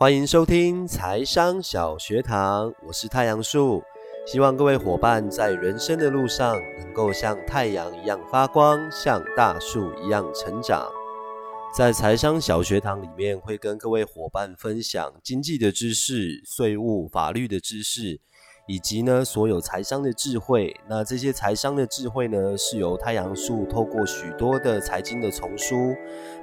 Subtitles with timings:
[0.00, 3.82] 欢迎收听财商小学堂，我是太阳树，
[4.28, 10.88] 希望各位伙伴在人生的路上能够像太阳一样发光，像大树一样成长。
[11.76, 18.20] 在财商小学堂里面，会跟各位伙伴分享经济的知识、税务、法律的知识。
[18.68, 20.78] 以及呢，所有财商的智慧。
[20.86, 25.94] 那这些财商的智慧呢，是由太阳树透过许多的财经的丛书，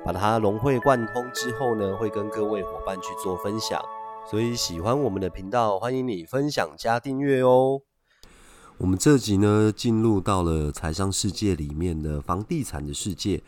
[0.03, 3.79] 把它融会贯通之后呢，会跟各位伙伴去做分享。
[4.27, 7.81] 所以喜欢我们的频道，欢迎你分享加订阅哦。
[8.79, 13.43] 我们这集呢，进入到了财商世界里面的房地产的世界。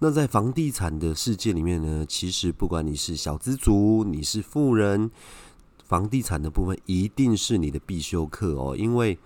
[0.00, 5.12] 那在房地产的世界里面呢，其实不管你是小资族，你是富人。
[5.90, 9.18] 房地产的部分一定是你的必修课哦，因为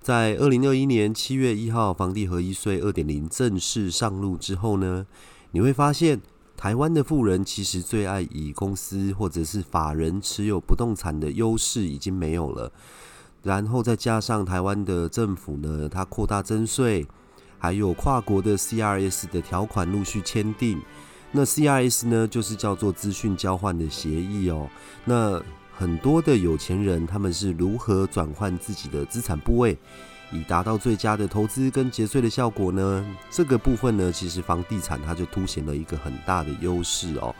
[0.00, 5.06] 在二零二一年七月一号，房地合一税二点零正式上路之后呢，
[5.52, 6.20] 你会发现
[6.56, 12.72] 台湾的富人其实最爱以公司或者是法人持有不动产的优势已经没有了，
[13.44, 17.06] 然后再加上台湾的政府呢，它扩大征税，
[17.56, 20.82] 还有跨国的 CRS 的条款陆续签订，
[21.30, 24.68] 那 CRS 呢就是叫做资讯交换的协议哦，
[25.04, 25.40] 那。
[25.80, 29.74] 很多的有钱人，他们是如何转换自己的资产部位，
[30.30, 33.02] 以达到最佳的投资跟节税的效果呢？
[33.30, 37.34] 这个部分呢，其实房地产它就凸显了一个很大的优势哦。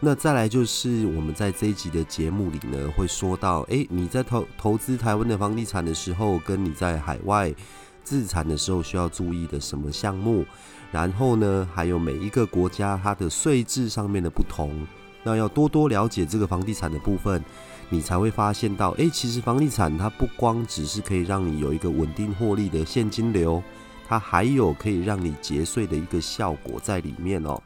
[0.00, 7.54] 那再来就是我们在这一集的节目里呢，会说到，诶，你在投投资台湾的房地产的时候，跟你在海外
[8.02, 10.44] 自产的时候需要注意的什么项目？
[10.90, 14.84] 然后呢，还有每一个国家它的税制上面的不同，
[15.22, 17.40] 那要多多了解这个房地产的部分。
[17.88, 23.62] 你才会发现到，诶，其实房地产它不光只是可以让你有一个稳定获利的现金流，
[24.08, 27.62] 它还有可以让你节税的一个效果在里面哦。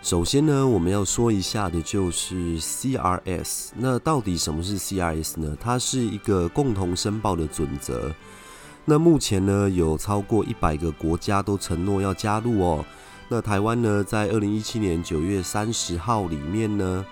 [0.00, 3.72] 首先呢，我们要说一下的就是 CRS。
[3.76, 5.56] 那到底什么是 CRS 呢？
[5.60, 8.10] 它是一个共同申报的准则。
[8.86, 12.84] 那目前呢，有超过一百个国家都承诺要加入哦。
[13.28, 17.04] 那台湾呢，在二零一七年九月三十号里面呢。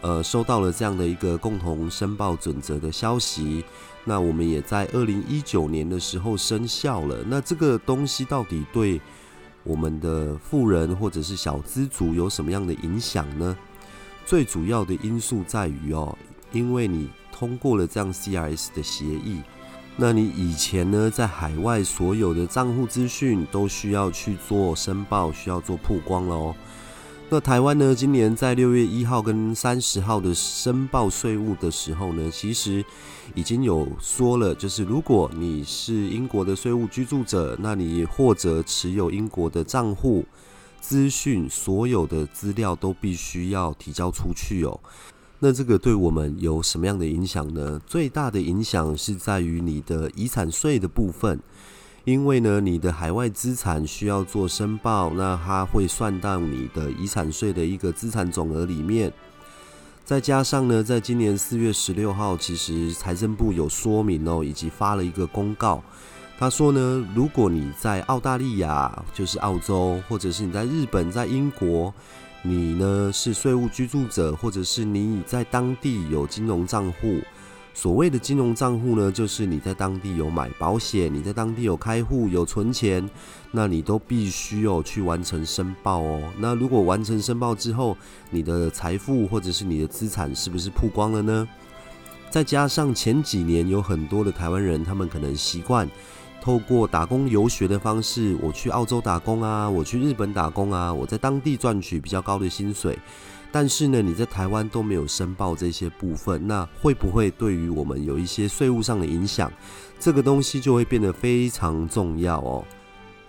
[0.00, 3.64] 呃，收到了这样的一个共同申报准则的消息，
[4.04, 7.18] 那我们也在二零一九年的时候生效了。
[7.26, 9.00] 那这个东西到底对
[9.62, 13.56] 我们的富人或者是小资族有什么样的影响呢？
[14.24, 16.16] 最主要的因素在于哦，
[16.52, 19.42] 因为你通过了这样 CRS 的协议，
[19.96, 26.54] 那你以前呢在海外所有的账户资讯都需要去做申报，需要做曝光了哦。
[27.32, 27.94] 那台湾呢？
[27.94, 32.84] 今年在六月一号跟三十号的申报税务的时候呢，其实
[33.36, 40.24] 已经有说了，就是如果你是英国的税务居住者，那你或者持有英国的账户
[40.80, 44.80] 资讯，所有的资料都必须要提交出去哦。
[45.38, 47.80] 那这个对我们有什么样的影响呢？
[47.86, 51.38] 最大的影响是在于你的遗产税的部分。
[52.04, 59.12] 因为呢，你的海外资产需要做申报，那它会算到你的遗产税的一个资产总额里面。
[60.04, 65.82] 再加上呢，在今年四月十六号，其实财政部有说明哦，以及发了一个公告。
[66.38, 71.92] 他说呢，如果你在澳大利亚，就是澳洲，或者是你在日本、在英国，
[72.42, 77.20] 你呢是税务居住者，或者是你在当地有金融账户。
[77.72, 83.08] 所谓的金融账户呢，就是你在当地有买保险，你在当地有开户、有存钱，
[83.52, 86.20] 那你都必须有去完成申报哦。
[86.38, 87.96] 那如果完成申报之后，
[88.30, 91.48] 你的财富或者是你的资产是不是曝光了呢？
[92.28, 95.88] 再加上前几年有很多的台湾人，他们可能习惯
[96.40, 102.98] 透过打工游学的方式，我去澳洲打工啊，我去日本打工啊，我在当地赚取比较高的薪水。
[103.52, 109.52] 但是呢，你在台湾都没有申报这些部分，那会不会对于我们有一些税务上的影响？
[109.98, 112.64] 这个东西就会变得非常重要哦。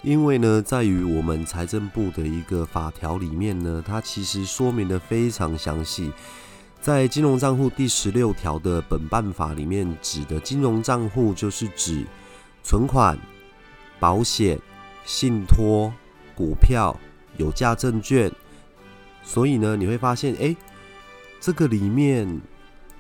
[0.04, 6.12] 因为呢，在于我们财政部的一个法条里面呢，它其实说明的非常详细。
[6.80, 12.06] 在金融账户第十六条的本办法里面，指的金融账户就是指
[12.64, 13.18] 存款、
[14.00, 14.60] 保险、
[15.06, 15.94] 信托、
[16.36, 16.98] 股票、
[17.38, 18.32] 有价证券。
[19.24, 20.56] 所以呢，你会发现，哎，
[21.40, 22.42] 这个里面，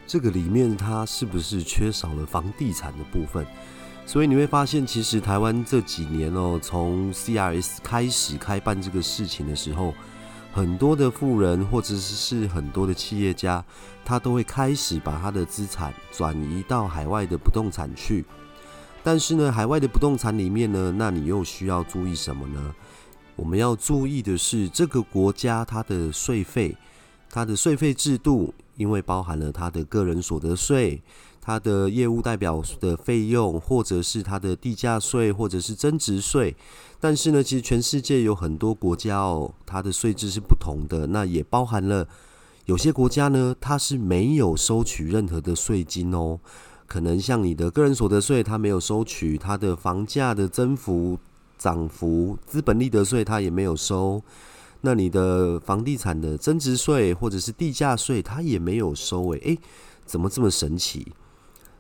[0.05, 3.45] 这个里面它是不是缺少了房地产的部分？
[4.05, 9.93] 所以你会发现，其实台湾这几年哦，从 CRS 开始开办这个事情的时候，
[10.51, 13.63] 很多的富人或者是很多的企业家，
[14.03, 18.25] 他都会开始把他的资产转移到海外的不动产去。
[19.03, 22.75] 但是呢，海外的不动产里面呢，那你又需要注意什么呢？
[23.35, 26.77] 我们要注意的是，这个国家它的税费、
[27.29, 31.01] 它的税费制度，因为包含了他的个人所得税、
[31.41, 36.55] 他的业务代表的费用，或者是他的地价税，或者是增值税。
[36.99, 41.07] 但是呢，其实全世界有很多国家哦，它的税制是不同的。
[41.07, 42.07] 那也包含了
[42.65, 46.39] 有些国家呢，它是没有收取任何的税金哦。
[46.91, 51.17] 可能像你的个人所得税，它没有收取；它的房价的增幅、
[51.57, 54.21] 涨幅、资本利得税，它也没有收。
[54.81, 59.29] 那你的房地产的增值税或者是地价税，它也没有收。
[59.29, 59.59] 诶，诶，
[60.05, 61.13] 怎么这么神奇？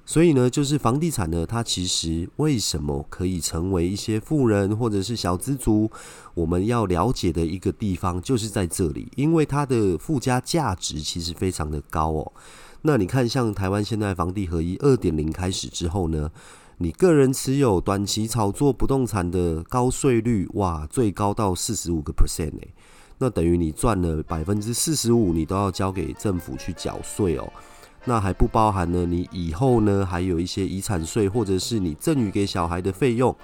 [0.05, 5.91] 所以呢，就是房地产呢，它其实为什么可以成为一些富人或者是小资族，
[6.33, 12.31] 我们要了解的一个地方，就是在这里，因为它的附加价值其实非常的高哦。
[12.83, 16.31] 那你看，像台湾现在房地合一二点零开始之后呢，
[16.77, 22.73] 你个人持有短期炒作不动产的高税率，哇，最高到四十五个 percent 诶。
[23.19, 27.47] 那等于你赚了百分之四十五，你都要交给政府去缴税哦。
[28.05, 33.35] 那还不包含呢，你以后呢还有一些遗产税，或者是你赠与给小孩的费用。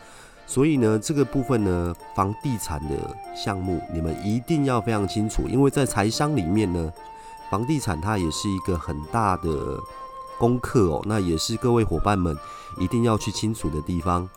[0.47, 6.91] 所以呢，这个部分呢，房地产的项目你们一定要非常清楚，因为在财商里面呢，
[7.49, 9.79] 房地产它也是一个很大的
[10.37, 11.01] 功课哦。
[11.05, 12.37] 那也是各位伙伴们
[12.77, 14.27] 一定要去清楚的地方。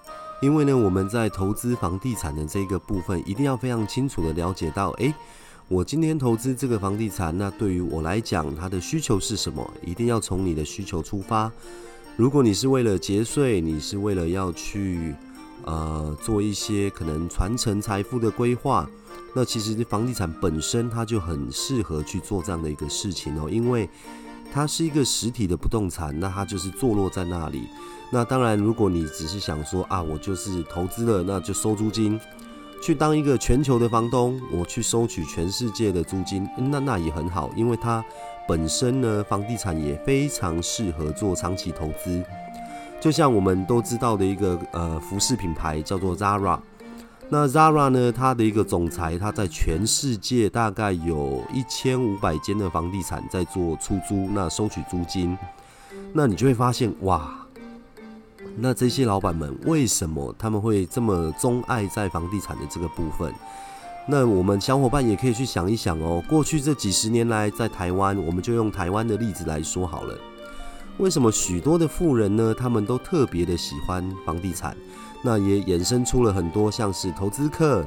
[0.43, 5.13] 因为呢，我们在投资房地产的这个部分，一定要非常清楚的了解到，诶，
[5.69, 9.71] 我今天投资这个房地产，那对于我来讲，它的需求是什么？
[9.85, 11.53] 一定要从你的需求出发。
[12.17, 15.15] 如果你是为了节税，你是为了要去
[15.65, 18.89] 呃做一些可能传承财富的规划，
[19.35, 23.89] 那其实房地产本身它就很适合去做这样的一个事情哦，因为
[24.53, 27.63] 它是一个实体的不动产，那它就是坐落在那里。
[28.13, 32.19] 那当然，如果你只是想说啊，我就是投资了，那就收租金，
[32.83, 38.05] 去当一个全球的房东，我去收取全世界的租金，那那也很好，因为它
[38.49, 42.21] 本身呢，房地产也非常适合做长期投资。
[43.01, 46.59] 就像我们都知道的一个呃服饰品牌叫做 Zara，
[47.31, 55.37] 那 Zara 呢，它的一个总裁，他在全世界大概有一千五百间的房地产在做出租，那收取租金，
[56.13, 57.37] 那你就会发现哇。
[58.57, 63.33] 那这些老板们为什么他们会这么钟爱在房地产的这个部分？
[64.09, 66.23] 那我们小伙伴也可以去想一想哦。
[66.29, 70.19] 过去这几十年来，在台湾，我们就用台湾的例子来说好了。
[71.01, 72.55] 为什么许多的富人呢？
[72.55, 74.77] 他们都特别的喜欢房地产？
[75.23, 77.87] 那也衍生出了很多像是投资客，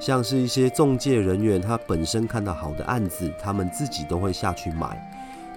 [0.00, 5.00] 像是一些中介人员，他本身看到好的案子，他们自己都会下去买。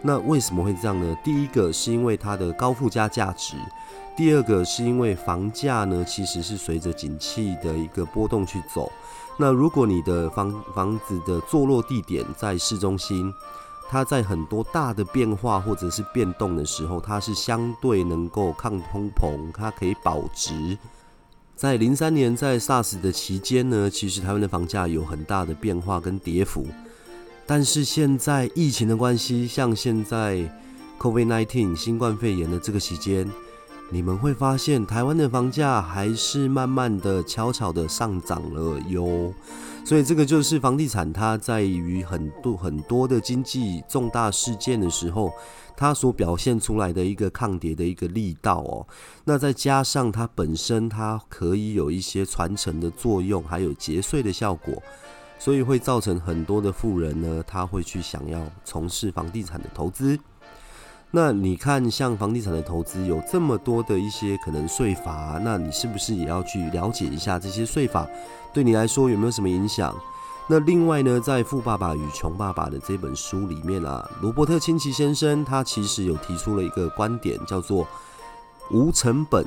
[0.03, 1.17] 那为什么会这样呢？
[1.23, 3.55] 第一个是因为它的高附加价值。
[4.15, 8.91] 第二个是因为房价呢，其实是随着景气的一个波动去走。
[9.39, 13.33] 那如果你的房房子的坐落地点在市中心，
[13.93, 20.75] 它在很多大的变化或者是变动的时候，它是相对能够抗通膨，它可以保值。
[21.55, 26.65] 在零三年在 SARS 的期间呢，其实台湾的房价有很大的变化跟跌幅。
[27.45, 30.39] 但是现在疫情的关系，像现在
[30.97, 33.29] COVID-19 新冠肺炎的这个期间。
[33.93, 39.31] 你们会发现，台湾的房价还是慢慢的、悄悄的上涨了哟。
[39.85, 45.31] 所以这个就是房地产，它在于很多很多的经济重大事件的时候，
[45.77, 48.87] 它所表现出来的一个抗跌的一个力道哦。
[49.25, 54.81] 那再加上它本身，它可以有一些传承的作用，还有节税的效果，
[55.37, 60.19] 所以会造成很多的富人呢，他会去想要从事房地产的投资。
[61.15, 68.07] 那你看，像房地产的投资有这么多的一些可能税法，那你是不是也要去了解一下这些税法
[68.51, 69.95] 对你来说有没有什么影响？
[70.47, 77.87] 那另外呢，在《富爸爸与穷爸爸》的这本书里面啊，罗伯特清崎先生他其实有提出了一个观点，叫做
[78.71, 79.45] 无成本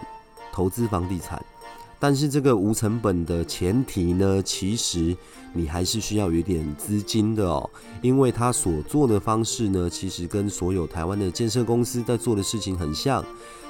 [0.52, 1.44] 投资房地产。
[1.98, 5.16] 但是这个无成本的前提呢，其实
[5.54, 7.70] 你还是需要有一点资金的哦，
[8.02, 13.24] 因为他所做的方式呢，其实跟所有台湾的建设公司在做的事情很像，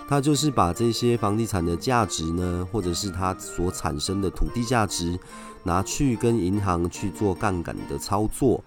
[0.08, 5.16] 他就是把这些房地产的价值呢，或者是它所产生的土地价值，
[5.62, 8.62] 拿去跟银行去做杠杆的操作，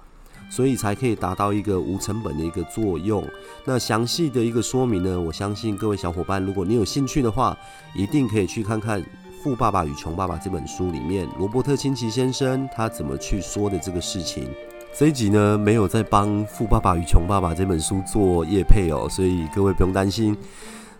[0.49, 3.25] 所以才可以达到一个无成本的一个作用。
[3.65, 7.57] 那详细的一个说明呢，我相信各位小伙伴，如果你有兴趣的话，
[7.93, 9.01] 一定可以去看看。
[9.41, 14.49] 《富爸爸与穷爸爸》这本书里面，罗伯特清崎先生他怎么去说的这个事情？
[14.93, 20.35] 这一集呢，没有在帮《富爸爸与穷爸爸》这本书做业配哦，所以各位不用担心。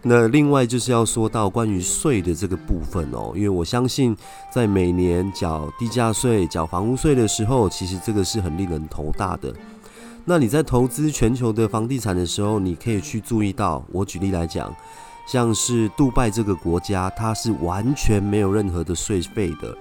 [0.02, 4.16] 那另外就是要说到关于税的这个部分哦，因为我相信
[4.50, 9.54] 在每年缴地价税、缴房屋税的时候，其实这个是很令人头大的。
[10.24, 14.74] 那你在投资全球的房地产的时候，你可以去注意到，我举例来讲，
[15.32, 19.78] 像是杜拜这个国家，它是完全没有任何的税费的。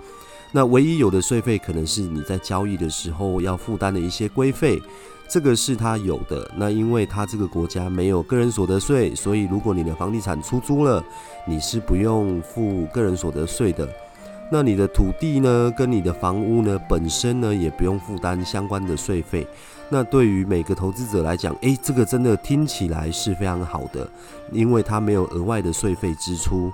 [0.53, 4.79] 那唯一有的税费，可能是你在交易的时候要负担的一些规费，
[5.27, 6.51] 这个是它有的。
[6.55, 11.03] 那因为它这个国家没有个人所得税，所以如果你的房地产出租了，
[11.47, 13.89] 你是不用付个人所得税的。
[14.51, 19.47] 那你的土地呢，跟你的房屋呢，本身呢也不用负担相关的税费。
[19.91, 24.11] 那对于每个投资者来讲，诶，这个真的听起来是非常好的，
[24.51, 26.73] 因为它没有额外的税费支出。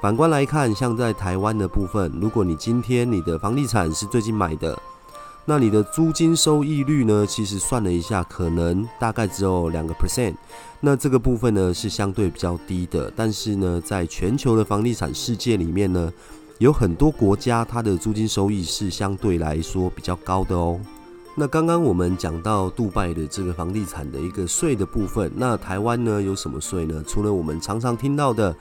[0.00, 4.78] 反观来看，像在台湾的部分，如果你今天你的房地产是最近买的，
[5.44, 10.34] 那你的租金收益率呢，其实算了一下，可能大概只有两个 percent。
[10.80, 16.10] 那这个部分呢是相对比较低的，但是呢，在全球的房地产世界里面呢。
[16.58, 20.80] 有很多国家，它的租金收益是相对来说比较高的哦。
[21.36, 27.02] 那刚刚我们讲到杜拜的这个房地产的一个税的部分，那台湾呢有什么税呢？
[27.06, 28.54] 除了我们常常听到的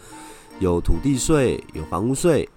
[0.60, 2.50] 有土地税、有房屋税，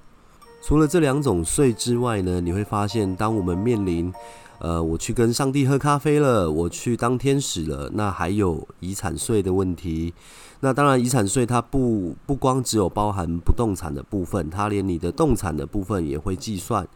[0.63, 4.11] 除了这两种税之外呢，你会发现，当我们面临
[4.59, 10.15] 呃，我去跟上帝喝咖啡了，我去当天使了，那还有遗产税的问题。
[10.61, 16.87] 那当然，遗产税它不不光只有包含不动产的部分，它连你的动产的部分也会计算。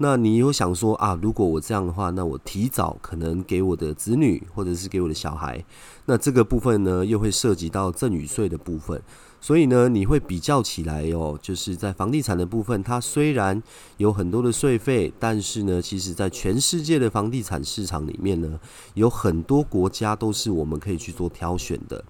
[0.00, 5.64] 那你有想说啊，如果我这样的话，那我提早可能给我的子女或者是给我的小孩，
[6.04, 9.02] 那这个部分呢又会涉及到赠与税的部分。
[9.40, 13.60] 所以呢，你会比较起来哦，就是在房地产的部分，它虽然
[13.96, 18.60] 有很多的税费，但是呢，其实在全世界的房地产市场里面呢，
[18.94, 22.04] 有很多国家都是我们可以去做挑选的。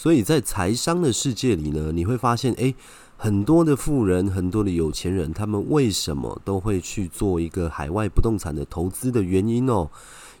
[0.00, 2.74] 所以在财商的世界里呢，你会发现，诶，
[3.18, 9.90] 很多的富人，很多的有钱人，他们为什么都会去做一个海外不动产的投资的原因哦？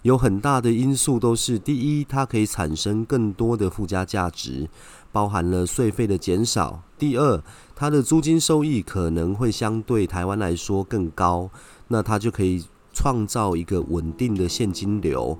[0.00, 4.66] 有很大的因素都是：第一，它可以产生更多的附加价值，
[5.12, 7.42] 包含了税费的减少；第二，
[7.76, 11.50] 它的租金收益可能会相对台湾来说更高，
[11.88, 12.64] 那它就可以
[12.94, 15.36] 创造一个稳定的现金流；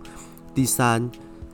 [0.54, 1.10] 第三。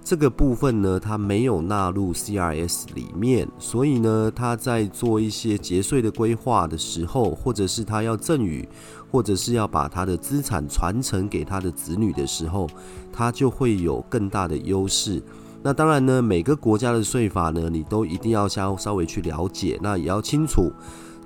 [0.06, 8.68] 这个部分呢，它没有纳入 CRS 里面，所以呢，他在做一些节税的规划的时候，或者是他要赠与，
[9.10, 12.68] 或者是要把他的资产传承给他的子女的时候，
[13.12, 15.20] 他就会有更大的优势。
[15.60, 20.70] 那当然呢，每个国家的税法呢，你都一定要稍稍微去了解，那也要清楚。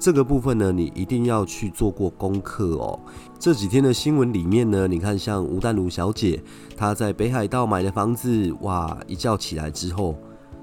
[0.01, 2.99] 这个部分呢，你一定要去做过功课哦。
[3.39, 6.43] 这几天的新闻里面呢，你看像吴淡如小姐，
[6.75, 10.17] 她在北海道买的房子，哇，一觉起来之后，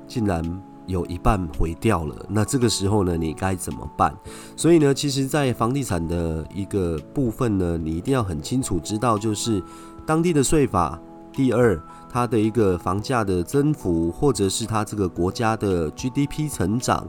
[0.08, 0.44] 竟然
[0.88, 2.16] 有一半毁掉了。
[2.28, 4.12] 那这个时候呢，你该怎么办？
[4.56, 9.62] 所以呢，其实，在房地产的一个部分呢，你一定要很清楚知道，就是
[10.04, 11.00] 当地的税法。
[11.32, 11.80] 第二，
[12.10, 17.08] 它的一个房价的增幅，或者是它这个国家的 GDP 成长。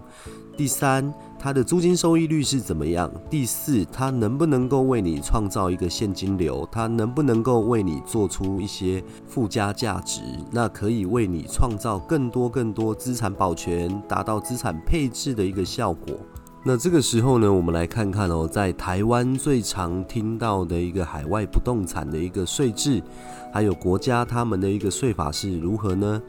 [0.54, 3.09] 第三，它的租金收益率是怎么样？
[3.30, 6.68] 第四，它能不能够为你创造一个现金流？
[6.71, 10.21] 它能不能够为你做出一些附加价值？
[10.50, 16.16] 那可以为你创造更多更多资产保全，达到资产配置的一个效果。
[16.64, 23.00] 那这个时候呢，我们来看看哦，在台湾最常听到的一个海外不动产的一个税制，
[23.52, 26.21] 还有国家他们的一个税法是如何呢？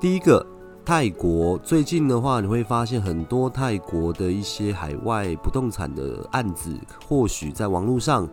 [0.00, 0.44] 第一个。
[0.88, 6.74] 泰国最近的话，你会发现很多泰国的一些海外不动产的案子，
[7.06, 8.26] 或许在网络上，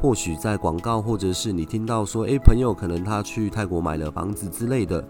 [0.00, 5.04] 或许在广告，或者是你听到说，诶，朋友可能他去泰国买了房子之类的，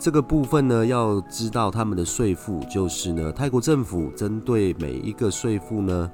[0.00, 6.10] 这个部分呢，要知道他们的税负，就是呢，泰国政府针对每一个税负呢，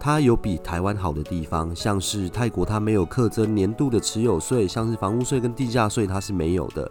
[0.00, 6.90] 它有比台湾好的地方，像是泰国它没有课征年度的持有税，像是房屋税跟地价税它是没有的。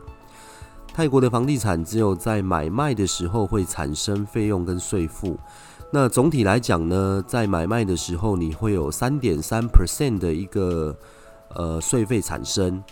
[0.93, 5.35] 泰国的房地产只有在买卖的时候会产生费用跟税负。
[5.91, 10.95] 那总体来讲呢，在买卖的时候你会有三点三 percent 的一个
[11.55, 12.83] 呃税费产生。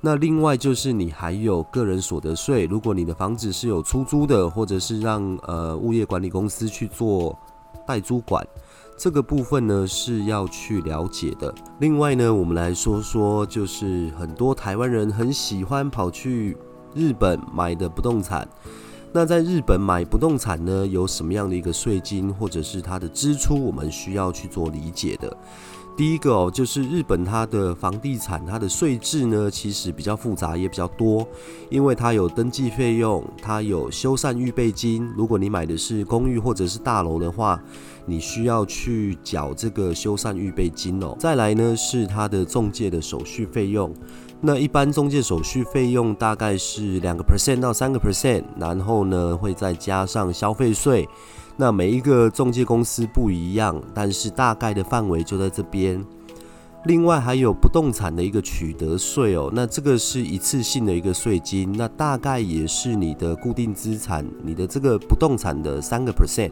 [0.00, 7.38] 那另外就是你还有个人所得税，如果你的房子是有出租的，或者是让呃物业管理公司去做
[7.86, 8.42] 代租管，
[8.96, 11.54] 这个部分呢是要去了解的。
[11.80, 16.56] 另外呢，我们来说说，就是很多台湾人很喜欢跑去。
[16.94, 18.48] 日本买的不动产，
[19.12, 25.36] 那在日本买不动产呢，有什么样的一个税金或者是它的支出，我们需要去做理解的。
[25.96, 31.26] 第一个哦，就是日本它的房地产它的税制呢，其实比较复杂也比较多，
[31.68, 35.06] 因为它有登记费用，它有修缮预备金。
[35.14, 37.60] 如果你买的是公寓或者是大楼的话，
[38.06, 41.14] 你需要去缴这个修缮预备金哦。
[41.18, 43.92] 再来呢是它的中介的手续费用。
[44.40, 51.08] 那一般中介手续费用大概是两个 percent 到三个 percent，然后呢会再加上消费税。
[51.56, 56.02] 那每一个中介公司不一样，但是大概的范围就在这边。
[56.86, 66.50] 另外还有不动产的一个取得税哦，那这个是一次性的一个税金，那大概也是你的固定资产，你的这个不动产的三个 percent，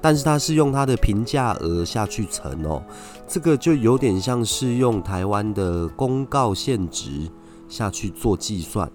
[0.00, 2.82] 但是它是用它的平价额下去乘哦，
[3.26, 7.28] 这个就有点像是用台湾的公告现值
[7.68, 8.90] 下去做计算。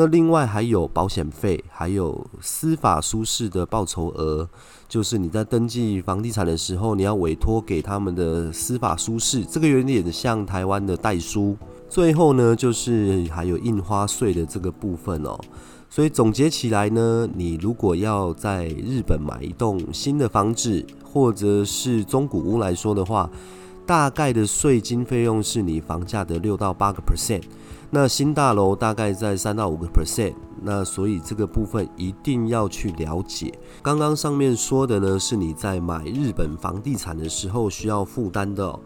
[0.00, 4.48] 那另外还有保险费，还有司法书士的报酬额，
[4.88, 11.56] 就是你在登记房地产的时候，你要委托给他们的司法书士，这个有点像台湾的代书。
[11.88, 15.36] 最后呢，就是还有印花税的这个部分哦。
[15.90, 23.30] 所以总结起来呢，你如果要在日本买一栋新的房子，或者是中古屋来说的话，
[23.86, 27.42] 大概的税金费用是你房价的六到八个 percent。
[27.90, 33.50] 那新大楼大概在三到五个 percent，那所以这个部分一定要去了解。
[33.80, 38.78] 刚刚上面说的呢，是你在买日本房地产的时候需要负担的。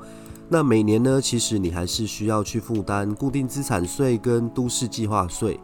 [0.49, 5.59] 那每年呢，其实你还是需要去负担固定资产税跟都市计划税。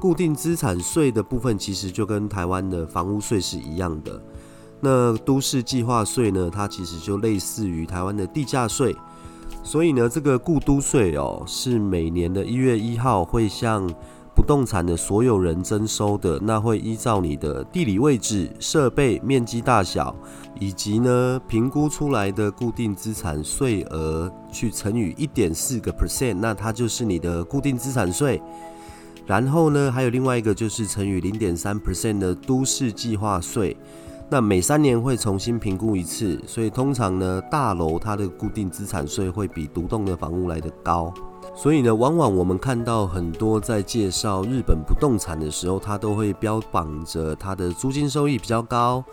[0.00, 4.20] 固定资产税的部分其实就跟台湾的房屋税是一样的。
[4.80, 8.96] 那都市计划税呢，它其实就类似于台湾的地价税。
[9.62, 13.86] 所以呢，这个固都税哦，是每年的一月一号会向
[14.34, 16.40] 不动产的所有人征收的。
[16.40, 20.16] 那会依照你的地理位置、设备面积大小，
[20.58, 28.40] 以及呢评估出来的固定资产税额去乘以一点四个 percent，那它就是你的固定资产税。
[29.26, 33.76] 然后呢，还有另外一个就是乘以零点三 percent 的都市计划税。
[34.32, 41.12] 那每三年会重新评估一次，所以通常呢，大楼它的固定资产税会比独栋的房屋来得高。
[41.56, 49.04] 所以呢，往往我们看到很多在介绍日本不动产的时候，它都会标榜着它的租金收益比较高。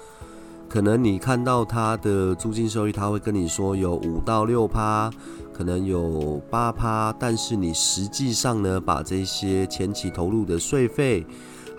[0.67, 5.09] 可能你看到它的租金收益，他会跟你说有五到六趴，
[5.53, 11.25] 可能有八趴，但是你实际上呢，把这些前期投入的税费。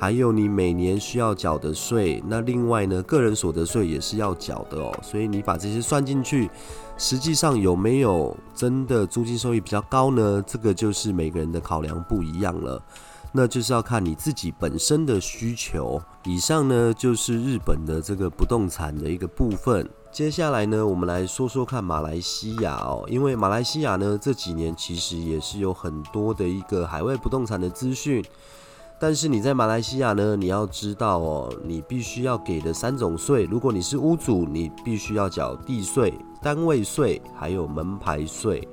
[0.01, 4.97] 还有你每年需要缴的税，那另外呢，个人所得税也是要缴的哦。
[5.03, 6.49] 所以你把这些算进去，
[6.97, 10.41] 实际上有没有真的租金收益比较高呢？
[10.47, 12.81] 这个就是每个人的考量不一样了。
[13.33, 16.01] 那就是要看你自己本身的需求。
[16.25, 19.89] 以上呢就是日本的这个不动产的一个部分。
[20.11, 28.25] 接下来呢，我们来说说看马来西亚哦，因为马来西亚呢这几年其实也是有很多的一个海外不动产的资讯。
[29.01, 33.45] 但是你在马来西亚呢，你要知道哦，你必须要给的三种税。
[33.45, 36.13] 如果你是屋主，你必须要缴地税、
[36.43, 38.67] 单位税，还有门牌税。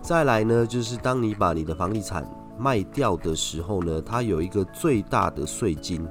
[0.00, 2.26] 再来呢，就是当你把你的房地产
[2.60, 6.06] 卖掉的时候呢，它有一个最大的税金。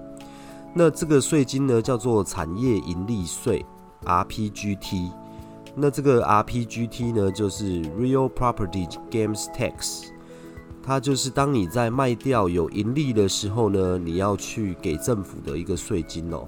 [0.74, 3.66] 那这个税金呢，叫做产业盈利税
[4.06, 5.12] （RPGT）。
[5.76, 10.06] 那这个 RPGT 呢，就是 Real Property Games Tax。
[10.82, 16.48] 它就是当你在卖掉有盈利的时候呢，你要去给政府的一个税金哦。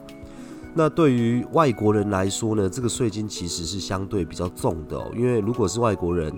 [0.73, 5.11] 那对于外国人来说呢，这个税金其实是相对比较重的哦。
[5.15, 6.33] 因为如果是外国人，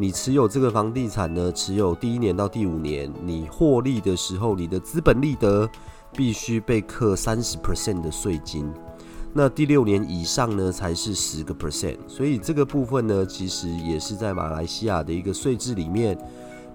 [0.00, 5.68] 你持有这个房地产呢，持有第一年到第五年，你获利的时候，你的资本利得
[6.12, 8.72] 必须被课三十 percent 的税金。
[9.32, 11.96] 那第六年以上呢，才是十个 percent。
[12.06, 16.16] 所以这个部分呢，其实也是在马来西亚的一个税制里面。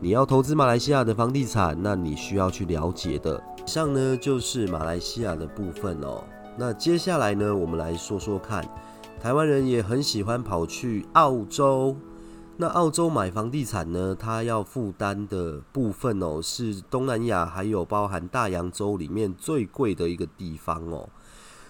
[0.01, 3.41] 你要投资马来西亚的房地产，那你需要去了解的。
[3.65, 6.21] 以上呢就是马来西亚的部分哦。
[6.57, 8.61] 那接下来呢，我们来说说看，
[9.21, 11.95] 台湾人也很喜欢跑去澳洲。
[12.57, 21.09] 那澳洲买房地产呢，它要负担的部分哦，是东南亚还有包含大洋洲里面最贵的一个地方哦。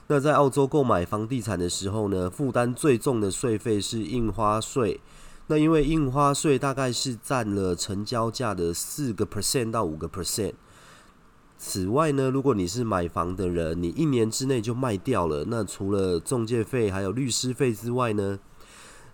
[0.07, 4.99] 那在澳洲购买房地产的时候呢，负担最重的税费是印花税。
[5.47, 10.53] 那因为印花税大概是占了成交价的四个 percent 到五个 percent。
[11.57, 18.37] 此外呢，如果你是买房的人，你一年之内就卖掉了，那除了中介费还有律师费之外呢，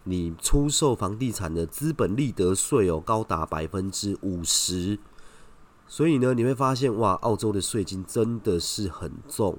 [0.04, 4.98] 你出售房地产的资本利得税哦，高达百分之五十。
[5.88, 9.58] 所以呢，你会发现哇，澳洲的税金真的是很重。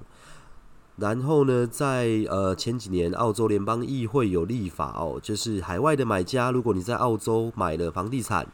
[0.96, 8.46] 然后呢，在呃前几年，澳洲联邦议会有立法哦，就是海外的买家，如果你在澳洲买了房地产，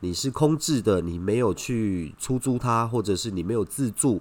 [0.00, 4.20] 你是空置的，你没有去出租它，或者是你没有自住，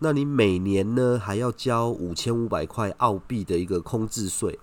[0.00, 4.58] 那你每年呢还要交五千五百块澳币的一个空置税。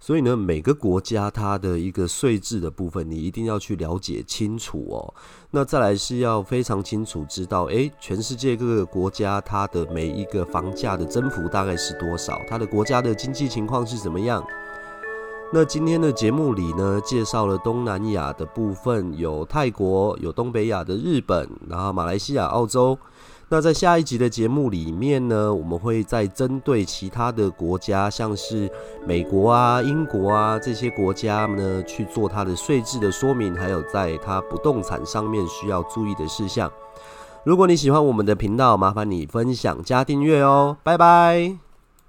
[0.00, 5.14] 所以呢，每个国家它的一个税制的部分，你一定要去了解清楚哦。
[5.50, 14.44] 那再来是要非常清楚知道，诶，全世界各个国家它的每一个房价的增幅大概是多少，它的国家的经济情况是怎么样。
[15.52, 22.96] 那今天的节目里呢，介绍了东南亚的部分，有泰国，有东北亚的日本，然后马来西亚、澳洲。
[23.50, 28.70] 那在下一集的节目里面呢，我们会再针对其他的国家，像是
[29.06, 36.70] 美国啊、英国啊这些国家呢，去做它的税制的说明，还有在它不动产上面需要注意的事项。
[37.44, 41.67] 如果你喜欢我们的频道，麻烦你分享加订阅哦，拜拜。